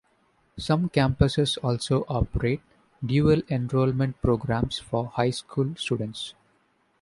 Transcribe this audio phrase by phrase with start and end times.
[0.57, 2.63] Some campuses also operate
[3.05, 6.33] dual-enrollment programs for high school students.